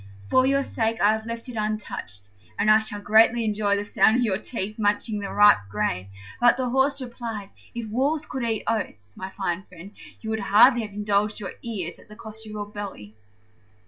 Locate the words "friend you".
9.69-10.31